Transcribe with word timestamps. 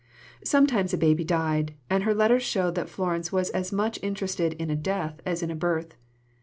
_Sometimes 0.47 0.95
a 0.95 0.97
baby 0.97 1.23
died, 1.23 1.75
and 1.87 2.01
her 2.05 2.15
letters 2.15 2.41
show 2.41 2.71
that 2.71 2.89
Florence 2.89 3.31
was 3.31 3.51
as 3.51 3.71
much 3.71 3.99
interested 4.01 4.53
in 4.53 4.71
a 4.71 4.75
death 4.75 5.21
as 5.27 5.43
in 5.43 5.51
a 5.51 5.55
birth. 5.55 5.93